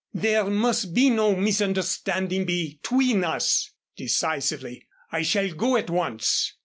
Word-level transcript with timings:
"There 0.15 0.45
must 0.45 0.95
be 0.95 1.11
no 1.11 1.35
misunderstanding 1.35 2.43
between 2.45 3.23
us," 3.23 3.69
decisively, 3.95 4.87
"I 5.11 5.21
shall 5.21 5.53
go 5.53 5.77
at 5.77 5.91
once." 5.91 6.53